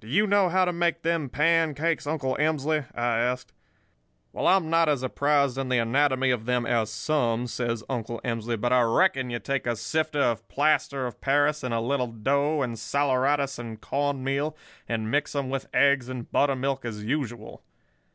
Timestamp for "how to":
0.50-0.74